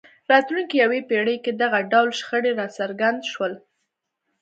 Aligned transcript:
راتلونکې 0.31 0.75
یوې 0.83 0.99
پېړۍ 1.09 1.37
کې 1.43 1.51
دغه 1.61 1.79
ډول 1.91 2.09
شخړې 2.19 2.51
راڅرګند 2.59 3.19
شول. 3.31 3.53